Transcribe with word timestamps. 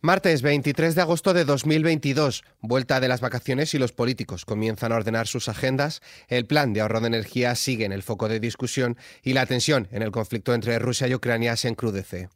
Martes 0.00 0.42
23 0.42 0.94
de 0.94 1.00
agosto 1.00 1.34
de 1.34 1.44
2022, 1.44 2.44
vuelta 2.60 3.00
de 3.00 3.08
las 3.08 3.20
vacaciones 3.20 3.74
y 3.74 3.78
los 3.78 3.90
políticos 3.90 4.44
comienzan 4.44 4.92
a 4.92 4.94
ordenar 4.94 5.26
sus 5.26 5.48
agendas, 5.48 6.02
el 6.28 6.46
plan 6.46 6.72
de 6.72 6.82
ahorro 6.82 7.00
de 7.00 7.08
energía 7.08 7.56
sigue 7.56 7.84
en 7.84 7.90
el 7.90 8.04
foco 8.04 8.28
de 8.28 8.38
discusión 8.38 8.96
y 9.24 9.32
la 9.32 9.46
tensión 9.46 9.88
en 9.90 10.02
el 10.02 10.12
conflicto 10.12 10.54
entre 10.54 10.78
Rusia 10.78 11.08
y 11.08 11.14
Ucrania 11.16 11.56
se 11.56 11.66
encrudece. 11.66 12.28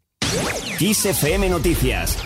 Noticias 1.48 2.16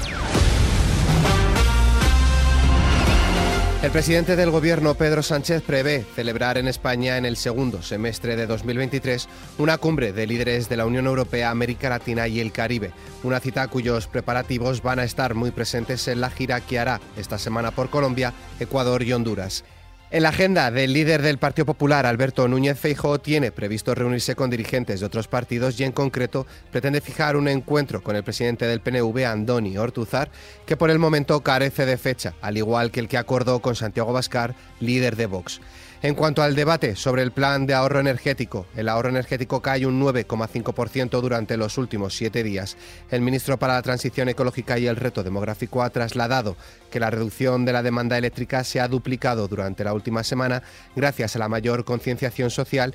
El 3.87 3.93
presidente 3.93 4.35
del 4.35 4.51
Gobierno, 4.51 4.97
Pedro 4.97 5.23
Sánchez, 5.23 5.63
prevé 5.63 6.05
celebrar 6.17 6.59
en 6.59 6.67
España 6.67 7.19
en 7.19 7.25
el 7.25 7.37
segundo 7.37 7.83
semestre 7.83 8.35
de 8.35 8.49
2023 8.49 9.29
una 9.59 9.79
cumbre 9.79 10.13
de 10.13 10.27
líderes 10.27 10.69
de 10.69 10.77
la 10.77 10.87
Unión 10.87 11.07
Europea, 11.07 11.51
América 11.51 11.89
Latina 11.89 12.27
y 12.27 12.41
el 12.41 12.51
Caribe, 12.51 12.91
una 13.23 13.39
cita 13.39 13.69
cuyos 13.69 14.09
preparativos 14.09 14.83
van 14.83 14.99
a 14.99 15.05
estar 15.05 15.37
muy 15.37 15.53
presentes 15.53 16.09
en 16.09 16.21
la 16.21 16.31
gira 16.31 16.61
que 16.61 16.81
hará 16.81 17.01
esta 17.17 17.39
semana 17.39 17.71
por 17.71 17.89
Colombia, 17.89 18.35
Ecuador 18.59 19.05
y 19.05 19.13
Honduras. 19.13 19.63
En 20.09 20.23
la 20.23 20.29
agenda 20.29 20.71
del 20.71 20.93
líder 20.93 21.21
del 21.21 21.39
Partido 21.39 21.67
Popular, 21.67 22.07
Alberto 22.07 22.47
Núñez 22.47 22.79
Feijóo, 22.79 23.19
tiene 23.19 23.51
previsto 23.51 23.93
reunirse 23.93 24.37
con 24.37 24.51
dirigentes 24.51 25.01
de 25.01 25.07
otros 25.07 25.27
partidos 25.27 25.81
y 25.81 25.85
en 25.85 25.91
concreto 25.91 26.47
pretende 26.71 27.01
fijar 27.01 27.37
un 27.37 27.49
encuentro 27.49 28.05
con 28.05 28.15
el 28.15 28.23
presidente 28.23 28.67
del 28.67 28.81
PNV, 28.81 29.25
Andoni 29.27 29.77
Ortuzar, 29.77 30.31
que 30.65 30.77
por 30.77 30.93
el 30.93 31.01
momento 31.01 31.41
carece 31.41 31.87
de 31.87 31.97
fecha, 31.97 32.35
al 32.41 32.57
igual 32.57 32.93
que 32.93 33.01
el 33.01 33.09
que 33.09 33.19
acordó 33.19 33.59
con 33.59 33.75
Santiago 33.75 34.13
Bascar, 34.13 34.55
líder 34.79 35.17
de 35.17 35.27
Vox. 35.27 35.61
En 36.07 36.15
cuanto 36.15 36.41
al 36.41 36.55
debate 36.55 36.95
sobre 36.95 37.23
el 37.23 37.33
plan 37.33 37.67
de 37.67 37.75
ahorro 37.75 37.99
energético, 37.99 38.69
el 38.77 38.89
ahorro 38.89 39.09
energético 39.09 39.61
cae 39.61 39.87
un 39.87 40.01
9,5% 40.01 41.21
durante 41.21 41.57
los 41.57 41.79
últimos 41.79 42.15
siete 42.15 42.45
días. 42.45 42.77
El 43.11 43.23
ministro 43.23 43.59
para 43.59 43.75
la 43.75 43.83
Transición 43.83 44.29
Ecológica 44.29 44.79
y 44.79 44.87
el 44.87 44.95
Reto 44.95 45.25
Demográfico 45.25 45.83
ha 45.83 45.91
trasladado 45.91 46.57
que 46.93 47.01
la 47.01 47.11
reducción 47.11 47.65
de 47.65 47.73
la 47.73 47.83
demanda 47.83 48.17
eléctrica 48.17 48.63
se 48.63 48.79
ha 48.79 48.87
duplicado 48.87 49.49
durante 49.49 49.83
la 49.83 49.95
última 49.95 50.23
semana 50.23 50.63
gracias 50.95 51.35
a 51.35 51.41
la 51.41 51.49
mayor 51.49 51.85
concienciación 51.85 52.51
social 52.51 52.95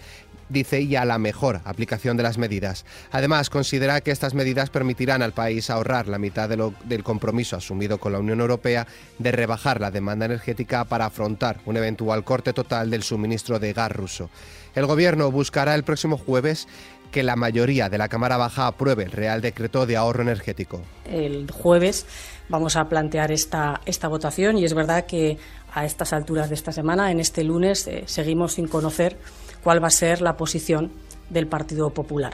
dice, 0.52 0.81
y 0.81 0.95
a 0.95 1.05
la 1.05 1.17
mejor 1.17 1.61
aplicación 1.66 2.17
de 2.17 2.23
las 2.23 2.38
medidas. 2.38 2.85
Además, 3.11 3.49
considera 3.49 4.02
que 4.02 4.11
estas 4.11 4.33
medidas 4.33 4.69
permitirán 4.69 5.21
al 5.21 5.33
país 5.33 5.69
ahorrar 5.69 6.08
la 6.08 6.19
mitad 6.19 6.49
del 6.49 7.03
compromiso 7.03 7.55
asumido 7.55 7.99
con 7.99 8.11
la 8.11 8.19
Unión 8.19 8.39
Europea 8.39 8.88
de 9.17 9.31
rebajar 9.31 9.81
la 9.81 9.91
demanda 9.91 10.25
energética 10.25 10.85
para 10.85 11.05
afrontar 11.05 11.59
un 11.66 11.77
eventual 11.77 12.23
corte 12.23 12.53
total 12.53 12.89
del 12.89 13.03
suministro 13.03 13.59
de 13.59 13.73
gas 13.73 13.91
ruso. 13.91 14.30
El 14.75 14.85
Gobierno 14.85 15.31
buscará 15.31 15.75
el 15.75 15.83
próximo 15.83 16.17
jueves 16.17 16.67
que 17.12 17.23
la 17.23 17.36
mayoría 17.36 17.90
de 17.90 17.98
la 17.98 18.08
Cámara 18.08 18.38
Baja 18.38 18.67
apruebe 18.67 19.04
el 19.04 19.12
Real 19.12 19.42
Decreto 19.42 19.86
de 19.86 19.98
Ahorro 19.98 20.23
Energético. 20.23 20.81
El 21.06 21.52
jueves 21.52 22.06
vamos 22.50 22.76
a 22.76 22.88
plantear 22.88 23.31
esta, 23.31 23.81
esta 23.86 24.08
votación 24.08 24.58
y 24.58 24.66
es 24.66 24.73
verdad 24.73 25.06
que 25.06 25.38
a 25.73 25.86
estas 25.86 26.14
alturas 26.14 26.50
de 26.50 26.56
esta 26.56 26.72
semana, 26.72 27.12
en 27.12 27.20
este 27.20 27.44
lunes, 27.44 27.88
eh, 27.88 28.04
seguimos 28.06 28.54
sin 28.54 28.67
conocer 28.67 29.17
cuál 29.64 29.84
va 29.84 29.88
a 29.88 29.92
ser 29.92 30.22
la 30.22 30.36
posición 30.36 30.92
del 31.30 31.48
Partido 31.48 31.92
Popular. 31.92 32.34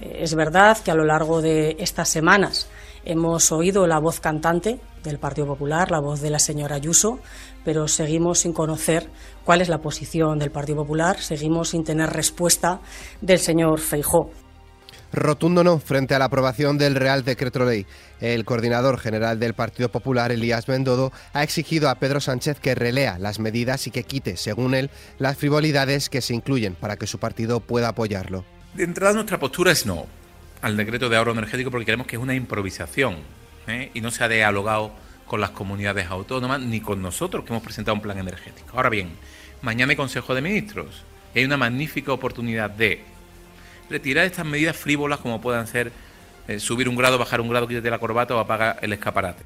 Eh, 0.00 0.18
es 0.20 0.34
verdad 0.34 0.78
que 0.78 0.90
a 0.90 0.94
lo 0.94 1.04
largo 1.04 1.40
de 1.42 1.76
estas 1.78 2.08
semanas 2.08 2.68
hemos 3.04 3.52
oído 3.52 3.86
la 3.86 3.98
voz 3.98 4.20
cantante 4.20 4.80
del 5.08 5.18
Partido 5.18 5.46
Popular, 5.46 5.90
la 5.90 6.00
voz 6.00 6.20
de 6.20 6.30
la 6.30 6.38
señora 6.38 6.76
Ayuso, 6.76 7.18
pero 7.64 7.88
seguimos 7.88 8.40
sin 8.40 8.52
conocer 8.52 9.08
cuál 9.44 9.60
es 9.60 9.68
la 9.68 9.78
posición 9.78 10.38
del 10.38 10.50
Partido 10.50 10.78
Popular, 10.78 11.18
seguimos 11.18 11.70
sin 11.70 11.82
tener 11.82 12.10
respuesta 12.10 12.80
del 13.20 13.38
señor 13.38 13.80
Feijó. 13.80 14.30
Rotundo 15.10 15.64
no 15.64 15.78
frente 15.78 16.14
a 16.14 16.18
la 16.18 16.26
aprobación 16.26 16.76
del 16.76 16.94
Real 16.94 17.24
Decreto 17.24 17.64
Ley. 17.64 17.86
El 18.20 18.44
coordinador 18.44 18.98
general 18.98 19.40
del 19.40 19.54
Partido 19.54 19.88
Popular, 19.88 20.30
Elías 20.30 20.66
Bendodo, 20.66 21.12
ha 21.32 21.42
exigido 21.42 21.88
a 21.88 21.94
Pedro 21.94 22.20
Sánchez 22.20 22.60
que 22.60 22.74
relea 22.74 23.18
las 23.18 23.40
medidas 23.40 23.86
y 23.86 23.90
que 23.90 24.04
quite, 24.04 24.36
según 24.36 24.74
él, 24.74 24.90
las 25.18 25.38
frivolidades 25.38 26.10
que 26.10 26.20
se 26.20 26.34
incluyen 26.34 26.74
para 26.74 26.96
que 26.96 27.06
su 27.06 27.18
partido 27.18 27.60
pueda 27.60 27.88
apoyarlo. 27.88 28.44
De 28.74 28.84
entrada, 28.84 29.14
nuestra 29.14 29.38
postura 29.38 29.72
es 29.72 29.86
no 29.86 30.06
al 30.60 30.76
decreto 30.76 31.08
de 31.08 31.16
ahorro 31.16 31.32
energético 31.32 31.70
porque 31.70 31.86
creemos 31.86 32.06
que 32.06 32.16
es 32.16 32.22
una 32.22 32.34
improvisación 32.34 33.16
¿eh? 33.68 33.90
y 33.94 34.00
no 34.00 34.10
se 34.10 34.24
ha 34.24 34.28
dialogado 34.28 34.92
con 35.26 35.40
las 35.40 35.50
comunidades 35.50 36.06
autónomas 36.08 36.60
ni 36.60 36.80
con 36.80 37.02
nosotros 37.02 37.44
que 37.44 37.52
hemos 37.52 37.62
presentado 37.62 37.94
un 37.94 38.00
plan 38.00 38.18
energético. 38.18 38.76
Ahora 38.76 38.88
bien, 38.88 39.10
mañana 39.62 39.90
hay 39.90 39.96
Consejo 39.96 40.34
de 40.34 40.40
Ministros 40.40 41.04
y 41.34 41.40
hay 41.40 41.44
una 41.44 41.56
magnífica 41.56 42.12
oportunidad 42.12 42.70
de 42.70 43.04
retirar 43.90 44.24
estas 44.24 44.46
medidas 44.46 44.76
frívolas 44.76 45.20
como 45.20 45.40
puedan 45.40 45.66
ser 45.66 45.92
eh, 46.48 46.58
subir 46.58 46.88
un 46.88 46.96
grado, 46.96 47.18
bajar 47.18 47.40
un 47.40 47.48
grado, 47.48 47.68
quítate 47.68 47.90
la 47.90 47.98
corbata 47.98 48.34
o 48.34 48.38
apaga 48.38 48.78
el 48.80 48.92
escaparate. 48.92 49.44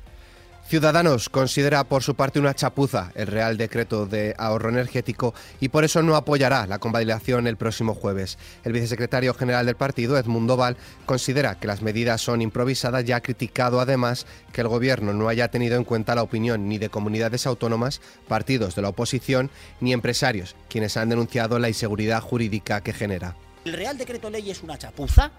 Ciudadanos 0.66 1.28
considera 1.28 1.84
por 1.84 2.02
su 2.02 2.14
parte 2.14 2.38
una 2.38 2.54
chapuza 2.54 3.12
el 3.14 3.26
Real 3.26 3.58
Decreto 3.58 4.06
de 4.06 4.34
Ahorro 4.38 4.70
Energético 4.70 5.34
y 5.60 5.68
por 5.68 5.84
eso 5.84 6.02
no 6.02 6.16
apoyará 6.16 6.66
la 6.66 6.78
convalidación 6.78 7.46
el 7.46 7.58
próximo 7.58 7.94
jueves. 7.94 8.38
El 8.64 8.72
vicesecretario 8.72 9.34
general 9.34 9.66
del 9.66 9.76
partido, 9.76 10.16
Edmundo 10.16 10.56
Val, 10.56 10.78
considera 11.04 11.56
que 11.58 11.66
las 11.66 11.82
medidas 11.82 12.22
son 12.22 12.40
improvisadas 12.40 13.06
y 13.06 13.12
ha 13.12 13.20
criticado 13.20 13.80
además 13.80 14.26
que 14.52 14.62
el 14.62 14.68
Gobierno 14.68 15.12
no 15.12 15.28
haya 15.28 15.48
tenido 15.48 15.76
en 15.76 15.84
cuenta 15.84 16.14
la 16.14 16.22
opinión 16.22 16.68
ni 16.68 16.78
de 16.78 16.88
comunidades 16.88 17.46
autónomas, 17.46 18.00
partidos 18.26 18.74
de 18.74 18.82
la 18.82 18.88
oposición 18.88 19.50
ni 19.80 19.92
empresarios, 19.92 20.56
quienes 20.70 20.96
han 20.96 21.10
denunciado 21.10 21.58
la 21.58 21.68
inseguridad 21.68 22.22
jurídica 22.22 22.82
que 22.82 22.94
genera. 22.94 23.36
El 23.66 23.74
Real 23.74 23.98
Decreto 23.98 24.30
Ley 24.30 24.50
es 24.50 24.62
una 24.62 24.78
chapuza, 24.78 25.32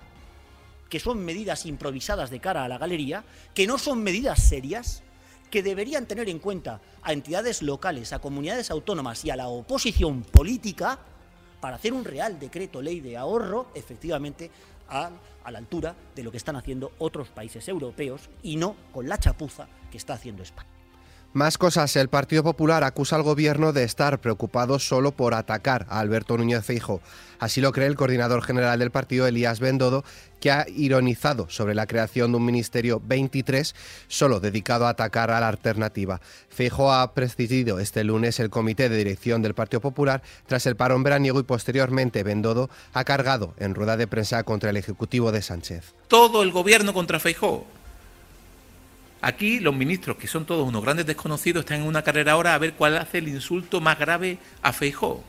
que 0.90 1.00
son 1.00 1.26
medidas 1.26 1.66
improvisadas 1.66 2.30
de 2.30 2.40
cara 2.40 2.64
a 2.64 2.68
la 2.68 2.78
galería, 2.78 3.24
que 3.56 3.66
no 3.66 3.80
son 3.80 4.04
medidas 4.04 4.44
serias, 4.44 5.02
que 5.54 5.62
deberían 5.62 6.08
tener 6.08 6.30
en 6.30 6.40
cuenta 6.40 6.82
a 7.04 7.14
entidades 7.14 7.62
locales, 7.62 8.12
a 8.12 8.18
comunidades 8.18 8.72
autónomas 8.72 9.24
y 9.24 9.30
a 9.30 9.36
la 9.36 9.50
oposición 9.50 10.24
política 10.24 10.98
para 11.62 11.76
hacer 11.76 11.94
un 11.94 12.04
Real 12.04 12.40
Decreto 12.40 12.82
Ley 12.82 13.02
de 13.02 13.18
ahorro, 13.18 13.68
efectivamente, 13.76 14.50
a, 14.90 15.12
la 15.52 15.60
altura 15.60 15.96
de 16.16 16.24
lo 16.24 16.32
que 16.32 16.38
están 16.38 16.56
haciendo 16.56 16.94
otros 16.98 17.30
países 17.30 17.68
europeos 17.68 18.32
y 18.42 18.56
no 18.56 18.76
con 18.92 19.08
la 19.08 19.20
chapuza 19.20 19.68
que 19.92 19.98
está 19.98 20.16
haciendo 20.16 20.42
España. 20.42 20.73
Más 21.34 21.58
cosas, 21.58 21.96
el 21.96 22.10
Partido 22.10 22.44
Popular 22.44 22.84
acusa 22.84 23.16
al 23.16 23.24
gobierno 23.24 23.74
de 23.74 23.84
estar 23.84 24.22
preocupado 24.22 24.78
solo 24.78 25.14
por 25.14 25.34
atacar 25.34 25.88
a 25.90 26.00
Alberto 26.00 26.38
Núñez 26.38 26.64
Feijo. 26.64 27.02
Así 27.40 27.60
lo 27.60 27.72
cree 27.72 27.88
el 27.88 27.96
coordinador 27.96 28.44
general 28.44 28.78
del 28.78 28.92
partido, 28.92 29.26
Elías 29.26 29.60
Bendodo, 29.60 30.04
que 30.40 30.52
ha 30.52 30.68
ironizado 30.70 31.50
sobre 31.50 31.74
la 31.74 31.88
creación 31.88 32.32
de 32.32 32.38
un 32.38 32.46
ministerio 32.46 33.02
23 33.04 33.74
solo 34.08 34.42
dedicado 34.42 34.86
a 34.86 34.90
atacar 34.90 35.32
a 35.32 35.40
la 35.40 35.48
alternativa. 35.48 36.22
Feijo 36.50 36.94
ha 36.94 37.16
presidido 37.16 37.80
este 37.80 38.04
lunes 38.04 38.40
el 38.40 38.52
comité 38.52 38.88
de 38.88 38.98
dirección 38.98 39.42
del 39.42 39.56
Partido 39.56 39.82
Popular 39.82 40.22
tras 40.46 40.68
el 40.68 40.76
parón 40.76 41.02
veraniego 41.02 41.40
y 41.40 41.44
posteriormente 41.44 42.22
Bendodo 42.22 42.70
ha 42.94 43.06
cargado 43.06 43.56
en 43.58 43.74
rueda 43.74 43.98
de 43.98 44.06
prensa 44.06 44.44
contra 44.44 44.70
el 44.70 44.78
ejecutivo 44.78 45.32
de 45.32 45.42
Sánchez. 45.42 45.96
Todo 46.08 46.44
el 46.44 46.52
gobierno 46.52 46.94
contra 46.94 47.20
Feijo 47.20 47.66
Aquí 49.24 49.62
los 49.62 49.74
ministros, 49.74 50.18
que 50.18 50.28
son 50.28 50.46
todos 50.46 50.68
unos 50.68 50.84
grandes 50.84 51.06
desconocidos, 51.06 51.62
están 51.62 51.80
en 51.80 51.88
una 51.88 52.02
carrera 52.02 52.34
ahora 52.34 52.56
a 52.56 52.58
ver 52.58 52.74
cuál 52.74 52.98
hace 52.98 53.20
el 53.20 53.30
insulto 53.30 53.80
más 53.80 53.98
grave 53.98 54.38
a 54.62 54.74
Feijó. 54.74 55.24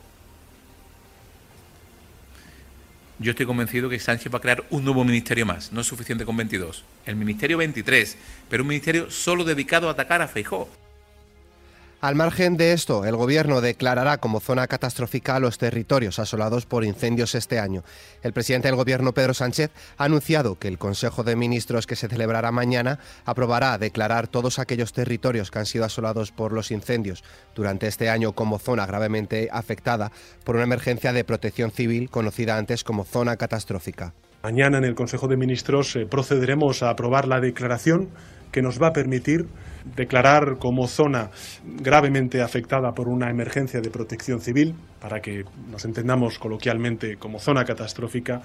Yo 3.19 3.31
estoy 3.31 3.45
convencido 3.45 3.87
que 3.87 3.97
Sánchez 3.97 4.33
va 4.33 4.39
a 4.39 4.41
crear 4.41 4.65
un 4.69 4.83
nuevo 4.83 5.05
ministerio 5.05 5.45
más. 5.45 5.71
No 5.71 5.79
es 5.79 5.87
suficiente 5.87 6.25
con 6.25 6.35
22. 6.35 6.83
El 7.05 7.15
ministerio 7.15 7.57
23, 7.57 8.17
pero 8.49 8.63
un 8.63 8.67
ministerio 8.67 9.09
solo 9.09 9.45
dedicado 9.45 9.87
a 9.87 9.93
atacar 9.93 10.21
a 10.21 10.27
Feijó. 10.27 10.67
Al 12.05 12.13
margen 12.13 12.55
de 12.55 12.71
esto, 12.71 13.03
el 13.05 13.15
Gobierno 13.15 13.61
declarará 13.61 14.19
como 14.19 14.39
zona 14.39 14.67
catastrófica 14.67 15.39
los 15.39 15.57
territorios 15.57 16.19
asolados 16.19 16.67
por 16.67 16.83
incendios 16.83 17.33
este 17.33 17.57
año. 17.57 17.83
El 18.21 18.31
presidente 18.31 18.67
del 18.67 18.75
Gobierno, 18.75 19.15
Pedro 19.15 19.33
Sánchez, 19.33 19.71
ha 19.97 20.03
anunciado 20.03 20.59
que 20.59 20.67
el 20.67 20.77
Consejo 20.77 21.23
de 21.23 21.35
Ministros 21.35 21.87
que 21.87 21.95
se 21.95 22.07
celebrará 22.07 22.51
mañana 22.51 22.99
aprobará 23.25 23.75
declarar 23.79 24.27
todos 24.27 24.59
aquellos 24.59 24.93
territorios 24.93 25.49
que 25.49 25.57
han 25.57 25.65
sido 25.65 25.83
asolados 25.83 26.31
por 26.31 26.53
los 26.53 26.69
incendios 26.69 27.23
durante 27.55 27.87
este 27.87 28.07
año 28.07 28.33
como 28.33 28.59
zona 28.59 28.85
gravemente 28.85 29.49
afectada 29.51 30.11
por 30.43 30.57
una 30.57 30.65
emergencia 30.65 31.11
de 31.11 31.23
protección 31.23 31.71
civil 31.71 32.11
conocida 32.11 32.59
antes 32.59 32.83
como 32.83 33.03
zona 33.03 33.35
catastrófica. 33.35 34.13
Mañana 34.43 34.77
en 34.77 34.83
el 34.83 34.93
Consejo 34.93 35.27
de 35.27 35.37
Ministros 35.37 35.95
eh, 35.95 36.05
procederemos 36.05 36.83
a 36.83 36.91
aprobar 36.91 37.27
la 37.27 37.41
declaración 37.41 38.09
que 38.55 38.61
nos 38.61 38.81
va 38.81 38.87
a 38.87 38.93
permitir 38.93 39.47
declarar 39.97 40.55
como 40.59 40.87
zona 40.87 41.29
gravemente 41.65 42.41
afectada 42.41 42.93
por 42.93 43.09
una 43.09 43.29
emergencia 43.29 43.81
de 43.81 43.89
protección 43.89 44.39
civil, 44.39 44.75
para 45.01 45.19
que 45.19 45.43
nos 45.69 45.83
entendamos 45.83 46.39
coloquialmente 46.39 47.17
como 47.17 47.39
zona 47.39 47.65
catastrófica, 47.65 48.41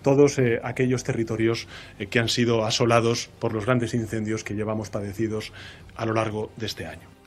todos 0.00 0.38
eh, 0.38 0.60
aquellos 0.62 1.02
territorios 1.02 1.66
eh, 1.98 2.06
que 2.06 2.20
han 2.20 2.28
sido 2.28 2.64
asolados 2.64 3.30
por 3.40 3.52
los 3.52 3.66
grandes 3.66 3.94
incendios 3.94 4.44
que 4.44 4.54
llevamos 4.54 4.90
padecidos 4.90 5.52
a 5.96 6.06
lo 6.06 6.12
largo 6.12 6.52
de 6.56 6.66
este 6.66 6.86
año. 6.86 7.17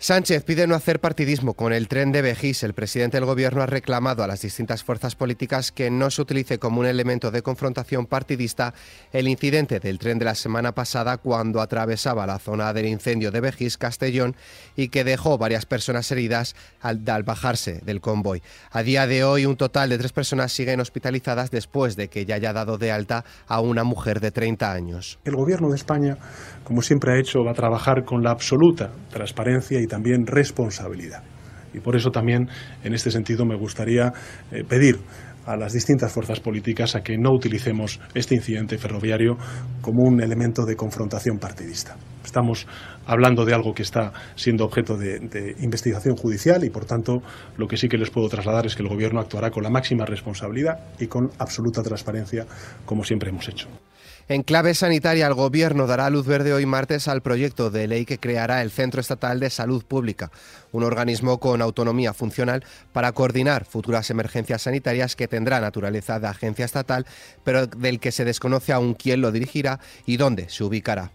Sánchez 0.00 0.44
pide 0.44 0.68
no 0.68 0.76
hacer 0.76 1.00
partidismo 1.00 1.54
con 1.54 1.72
el 1.72 1.88
tren 1.88 2.12
de 2.12 2.22
Bejís. 2.22 2.62
El 2.62 2.72
presidente 2.72 3.16
del 3.16 3.24
Gobierno 3.24 3.62
ha 3.62 3.66
reclamado 3.66 4.22
a 4.22 4.28
las 4.28 4.40
distintas 4.40 4.84
fuerzas 4.84 5.16
políticas 5.16 5.72
que 5.72 5.90
no 5.90 6.12
se 6.12 6.22
utilice 6.22 6.60
como 6.60 6.78
un 6.78 6.86
elemento 6.86 7.32
de 7.32 7.42
confrontación 7.42 8.06
partidista 8.06 8.74
el 9.12 9.26
incidente 9.26 9.80
del 9.80 9.98
tren 9.98 10.20
de 10.20 10.24
la 10.24 10.36
semana 10.36 10.70
pasada 10.70 11.16
cuando 11.16 11.60
atravesaba 11.60 12.28
la 12.28 12.38
zona 12.38 12.72
del 12.72 12.86
incendio 12.86 13.32
de 13.32 13.40
Bejís, 13.40 13.76
Castellón, 13.76 14.36
y 14.76 14.90
que 14.90 15.02
dejó 15.02 15.36
varias 15.36 15.66
personas 15.66 16.12
heridas 16.12 16.54
al, 16.80 17.02
al 17.08 17.24
bajarse 17.24 17.80
del 17.84 18.00
convoy. 18.00 18.40
A 18.70 18.84
día 18.84 19.08
de 19.08 19.24
hoy, 19.24 19.46
un 19.46 19.56
total 19.56 19.88
de 19.88 19.98
tres 19.98 20.12
personas 20.12 20.52
siguen 20.52 20.78
hospitalizadas 20.78 21.50
después 21.50 21.96
de 21.96 22.06
que 22.06 22.24
ya 22.24 22.36
haya 22.36 22.52
dado 22.52 22.78
de 22.78 22.92
alta 22.92 23.24
a 23.48 23.60
una 23.60 23.82
mujer 23.82 24.20
de 24.20 24.30
30 24.30 24.72
años. 24.72 25.18
El 25.24 25.34
Gobierno 25.34 25.70
de 25.70 25.76
España, 25.76 26.18
como 26.62 26.82
siempre 26.82 27.14
ha 27.14 27.18
hecho, 27.18 27.42
va 27.42 27.50
a 27.50 27.54
trabajar 27.54 28.04
con 28.04 28.22
la 28.22 28.30
absoluta 28.30 28.92
transparencia 29.10 29.80
y 29.80 29.87
también 29.88 30.26
responsabilidad. 30.26 31.24
Y 31.74 31.80
por 31.80 31.96
eso 31.96 32.10
también, 32.10 32.48
en 32.84 32.94
este 32.94 33.10
sentido, 33.10 33.44
me 33.44 33.56
gustaría 33.56 34.12
eh, 34.50 34.64
pedir 34.64 34.98
a 35.48 35.56
las 35.56 35.72
distintas 35.72 36.12
fuerzas 36.12 36.40
políticas 36.40 36.94
a 36.94 37.00
que 37.00 37.16
no 37.16 37.32
utilicemos 37.32 38.00
este 38.14 38.34
incidente 38.34 38.76
ferroviario 38.76 39.38
como 39.80 40.04
un 40.04 40.22
elemento 40.22 40.66
de 40.66 40.76
confrontación 40.76 41.38
partidista. 41.38 41.96
Estamos 42.22 42.66
hablando 43.06 43.46
de 43.46 43.54
algo 43.54 43.72
que 43.72 43.82
está 43.82 44.12
siendo 44.34 44.66
objeto 44.66 44.98
de, 44.98 45.20
de, 45.20 45.56
investigación 45.60 46.16
judicial 46.16 46.64
y, 46.64 46.70
por 46.70 46.84
tanto, 46.84 47.22
lo 47.56 47.66
que 47.66 47.78
sí 47.78 47.88
que 47.88 47.96
les 47.96 48.10
puedo 48.10 48.28
trasladar 48.28 48.66
es 48.66 48.76
que 48.76 48.82
el 48.82 48.90
Gobierno 48.90 49.20
actuará 49.20 49.50
con 49.50 49.62
la 49.62 49.70
máxima 49.70 50.04
responsabilidad 50.04 50.80
y 50.98 51.06
con 51.06 51.30
absoluta 51.38 51.82
transparencia, 51.82 52.44
como 52.84 53.02
siempre 53.02 53.30
hemos 53.30 53.48
hecho. 53.48 53.68
En 54.30 54.42
clave 54.42 54.74
sanitaria, 54.74 55.26
el 55.26 55.32
Gobierno 55.32 55.86
dará 55.86 56.10
luz 56.10 56.26
verde 56.26 56.52
hoy 56.52 56.66
martes 56.66 57.08
al 57.08 57.22
proyecto 57.22 57.70
de 57.70 57.88
ley 57.88 58.04
que 58.04 58.18
creará 58.18 58.60
el 58.60 58.70
Centro 58.70 59.00
Estatal 59.00 59.40
de 59.40 59.48
Salud 59.48 59.82
Pública, 59.86 60.30
un 60.70 60.84
organismo 60.84 61.40
con 61.40 61.62
autonomía 61.62 62.12
funcional 62.12 62.62
para 62.92 63.12
coordinar 63.12 63.64
futuras 63.64 64.10
emergencias 64.10 64.60
sanitarias 64.60 65.16
que 65.16 65.28
tendrá 65.28 65.62
naturaleza 65.62 66.20
de 66.20 66.26
agencia 66.26 66.66
estatal, 66.66 67.06
pero 67.42 67.66
del 67.66 68.00
que 68.00 68.12
se 68.12 68.26
desconoce 68.26 68.74
aún 68.74 68.92
quién 68.92 69.22
lo 69.22 69.32
dirigirá 69.32 69.80
y 70.04 70.18
dónde 70.18 70.50
se 70.50 70.62
ubicará. 70.62 71.10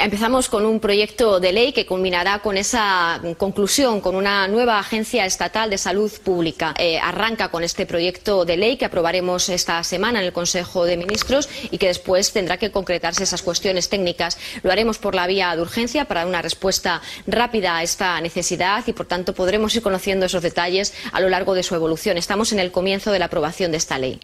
Empezamos 0.00 0.48
con 0.48 0.64
un 0.64 0.78
proyecto 0.78 1.40
de 1.40 1.52
ley 1.52 1.72
que 1.72 1.84
culminará 1.84 2.38
con 2.38 2.56
esa 2.56 3.20
conclusión, 3.36 4.00
con 4.00 4.14
una 4.14 4.46
nueva 4.46 4.78
agencia 4.78 5.26
estatal 5.26 5.70
de 5.70 5.76
salud 5.76 6.12
pública. 6.22 6.72
Eh, 6.78 7.00
arranca 7.00 7.48
con 7.48 7.64
este 7.64 7.84
proyecto 7.84 8.44
de 8.44 8.56
ley 8.56 8.76
que 8.76 8.84
aprobaremos 8.84 9.48
esta 9.48 9.82
semana 9.82 10.20
en 10.20 10.26
el 10.26 10.32
Consejo 10.32 10.84
de 10.84 10.96
Ministros 10.96 11.48
y 11.72 11.78
que 11.78 11.88
después 11.88 12.32
tendrá 12.32 12.58
que 12.58 12.70
concretarse 12.70 13.24
esas 13.24 13.42
cuestiones 13.42 13.88
técnicas. 13.88 14.38
Lo 14.62 14.70
haremos 14.70 14.98
por 14.98 15.16
la 15.16 15.26
vía 15.26 15.54
de 15.56 15.62
urgencia 15.62 16.04
para 16.04 16.20
dar 16.20 16.28
una 16.28 16.42
respuesta 16.42 17.02
rápida 17.26 17.78
a 17.78 17.82
esta 17.82 18.20
necesidad 18.20 18.84
y, 18.86 18.92
por 18.92 19.06
tanto, 19.06 19.34
podremos 19.34 19.74
ir 19.74 19.82
conociendo 19.82 20.26
esos 20.26 20.44
detalles 20.44 20.94
a 21.10 21.18
lo 21.18 21.28
largo 21.28 21.54
de 21.54 21.64
su 21.64 21.74
evolución. 21.74 22.18
Estamos 22.18 22.52
en 22.52 22.60
el 22.60 22.70
comienzo 22.70 23.10
de 23.10 23.18
la 23.18 23.24
aprobación 23.24 23.72
de 23.72 23.78
esta 23.78 23.98
ley. 23.98 24.20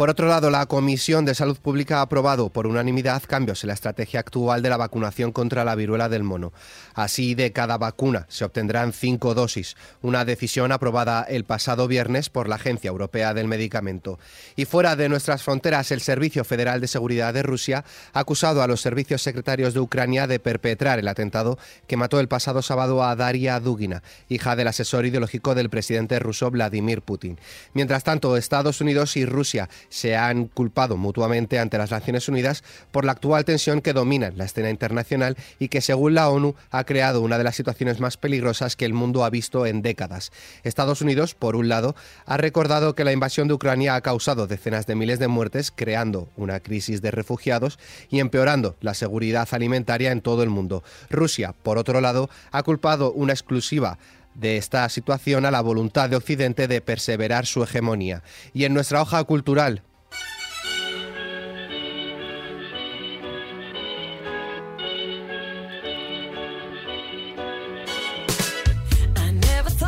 Por 0.00 0.08
otro 0.08 0.28
lado, 0.28 0.48
la 0.48 0.64
Comisión 0.64 1.26
de 1.26 1.34
Salud 1.34 1.58
Pública 1.58 1.98
ha 1.98 2.00
aprobado 2.00 2.48
por 2.48 2.66
unanimidad 2.66 3.22
cambios 3.26 3.62
en 3.62 3.68
la 3.68 3.74
estrategia 3.74 4.20
actual 4.20 4.62
de 4.62 4.70
la 4.70 4.78
vacunación 4.78 5.30
contra 5.30 5.62
la 5.62 5.74
viruela 5.74 6.08
del 6.08 6.22
mono. 6.22 6.54
Así, 6.94 7.34
de 7.34 7.52
cada 7.52 7.76
vacuna 7.76 8.24
se 8.30 8.46
obtendrán 8.46 8.94
cinco 8.94 9.34
dosis, 9.34 9.76
una 10.00 10.24
decisión 10.24 10.72
aprobada 10.72 11.24
el 11.24 11.44
pasado 11.44 11.86
viernes 11.86 12.30
por 12.30 12.48
la 12.48 12.54
Agencia 12.54 12.88
Europea 12.88 13.34
del 13.34 13.46
Medicamento. 13.46 14.18
Y 14.56 14.64
fuera 14.64 14.96
de 14.96 15.10
nuestras 15.10 15.42
fronteras, 15.42 15.90
el 15.90 16.00
Servicio 16.00 16.44
Federal 16.44 16.80
de 16.80 16.88
Seguridad 16.88 17.34
de 17.34 17.42
Rusia 17.42 17.84
ha 18.14 18.20
acusado 18.20 18.62
a 18.62 18.66
los 18.66 18.80
servicios 18.80 19.20
secretarios 19.20 19.74
de 19.74 19.80
Ucrania 19.80 20.26
de 20.26 20.40
perpetrar 20.40 20.98
el 20.98 21.08
atentado 21.08 21.58
que 21.86 21.98
mató 21.98 22.20
el 22.20 22.28
pasado 22.28 22.62
sábado 22.62 23.04
a 23.04 23.14
Daria 23.16 23.60
Dugina, 23.60 24.02
hija 24.30 24.56
del 24.56 24.68
asesor 24.68 25.04
ideológico 25.04 25.54
del 25.54 25.68
presidente 25.68 26.18
ruso 26.20 26.50
Vladimir 26.50 27.02
Putin. 27.02 27.38
Mientras 27.74 28.02
tanto, 28.02 28.38
Estados 28.38 28.80
Unidos 28.80 29.18
y 29.18 29.26
Rusia 29.26 29.68
se 29.90 30.16
han 30.16 30.46
culpado 30.46 30.96
mutuamente 30.96 31.58
ante 31.58 31.76
las 31.76 31.90
Naciones 31.90 32.28
Unidas 32.28 32.64
por 32.90 33.04
la 33.04 33.12
actual 33.12 33.44
tensión 33.44 33.82
que 33.82 33.92
domina 33.92 34.32
la 34.34 34.44
escena 34.44 34.70
internacional 34.70 35.36
y 35.58 35.68
que, 35.68 35.82
según 35.82 36.14
la 36.14 36.30
ONU, 36.30 36.54
ha 36.70 36.84
creado 36.84 37.20
una 37.20 37.36
de 37.36 37.44
las 37.44 37.56
situaciones 37.56 38.00
más 38.00 38.16
peligrosas 38.16 38.76
que 38.76 38.86
el 38.86 38.94
mundo 38.94 39.24
ha 39.24 39.30
visto 39.30 39.66
en 39.66 39.82
décadas. 39.82 40.32
Estados 40.62 41.02
Unidos, 41.02 41.34
por 41.34 41.56
un 41.56 41.68
lado, 41.68 41.94
ha 42.24 42.38
recordado 42.38 42.94
que 42.94 43.04
la 43.04 43.12
invasión 43.12 43.48
de 43.48 43.54
Ucrania 43.54 43.96
ha 43.96 44.00
causado 44.00 44.46
decenas 44.46 44.86
de 44.86 44.94
miles 44.94 45.18
de 45.18 45.28
muertes, 45.28 45.72
creando 45.74 46.30
una 46.36 46.60
crisis 46.60 47.02
de 47.02 47.10
refugiados 47.10 47.78
y 48.08 48.20
empeorando 48.20 48.76
la 48.80 48.94
seguridad 48.94 49.48
alimentaria 49.50 50.12
en 50.12 50.20
todo 50.20 50.42
el 50.42 50.50
mundo. 50.50 50.82
Rusia, 51.10 51.54
por 51.62 51.78
otro 51.78 52.00
lado, 52.00 52.30
ha 52.52 52.62
culpado 52.62 53.12
una 53.12 53.32
exclusiva 53.32 53.98
de 54.34 54.56
esta 54.56 54.88
situación 54.88 55.46
a 55.46 55.50
la 55.50 55.60
voluntad 55.60 56.08
de 56.08 56.16
Occidente 56.16 56.68
de 56.68 56.80
perseverar 56.80 57.46
su 57.46 57.62
hegemonía. 57.62 58.22
Y 58.52 58.64
en 58.64 58.74
nuestra 58.74 59.02
hoja 59.02 59.22
cultural, 59.24 59.82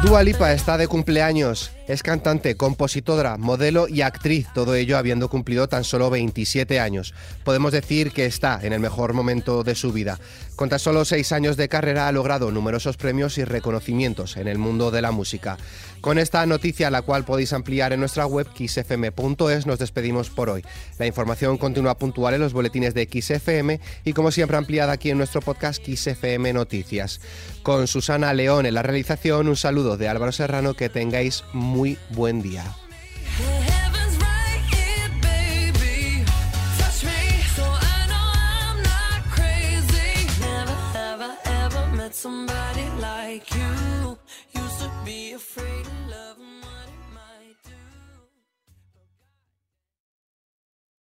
Dua 0.04 0.24
Lipa 0.24 0.52
está 0.52 0.76
de 0.76 0.88
cumpleaños. 0.88 1.70
Es 1.88 2.04
cantante, 2.04 2.56
compositora, 2.56 3.36
modelo 3.38 3.88
y 3.88 4.02
actriz, 4.02 4.46
todo 4.54 4.76
ello 4.76 4.96
habiendo 4.96 5.28
cumplido 5.28 5.68
tan 5.68 5.82
solo 5.82 6.10
27 6.10 6.78
años. 6.78 7.12
Podemos 7.42 7.72
decir 7.72 8.12
que 8.12 8.24
está 8.24 8.60
en 8.62 8.72
el 8.72 8.78
mejor 8.78 9.14
momento 9.14 9.64
de 9.64 9.74
su 9.74 9.92
vida. 9.92 10.20
Con 10.54 10.68
tan 10.68 10.78
solo 10.78 11.04
seis 11.04 11.32
años 11.32 11.56
de 11.56 11.68
carrera 11.68 12.06
ha 12.06 12.12
logrado 12.12 12.52
numerosos 12.52 12.96
premios 12.96 13.36
y 13.38 13.44
reconocimientos 13.44 14.36
en 14.36 14.46
el 14.46 14.58
mundo 14.58 14.92
de 14.92 15.02
la 15.02 15.10
música. 15.10 15.58
Con 16.00 16.18
esta 16.18 16.44
noticia, 16.46 16.90
la 16.90 17.02
cual 17.02 17.24
podéis 17.24 17.52
ampliar 17.52 17.92
en 17.92 18.00
nuestra 18.00 18.26
web 18.26 18.46
xfm.es, 18.54 19.66
nos 19.66 19.78
despedimos 19.78 20.30
por 20.30 20.50
hoy. 20.50 20.64
La 20.98 21.06
información 21.06 21.58
continúa 21.58 21.98
puntual 21.98 22.34
en 22.34 22.40
los 22.40 22.52
boletines 22.52 22.94
de 22.94 23.08
XFM 23.10 23.80
y 24.04 24.12
como 24.12 24.30
siempre 24.30 24.56
ampliada 24.56 24.92
aquí 24.92 25.10
en 25.10 25.18
nuestro 25.18 25.40
podcast 25.40 25.82
XFM 25.84 26.52
Noticias. 26.52 27.20
Con 27.62 27.86
Susana 27.86 28.34
León 28.34 28.66
en 28.66 28.74
la 28.74 28.82
realización, 28.82 29.48
un 29.48 29.56
saludo 29.56 29.96
de 29.96 30.08
Álvaro 30.08 30.32
Serrano, 30.32 30.74
que 30.74 30.88
tengáis 30.88 31.44
muy 31.72 31.98
buen 32.10 32.42
día. 32.42 32.64